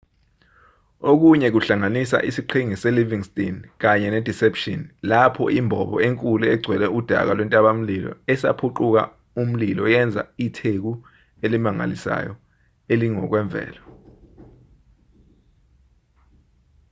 [1.11, 9.01] okunye kuhlanganisa isiqhingi selivingston kanye nedeception lapho imbobo enkulu egcwele udaka lwentabamlilo esaphuquka
[9.41, 10.91] umlilo yenza itheku
[11.45, 12.33] elimangalisayo
[12.93, 13.81] elingokwemvelo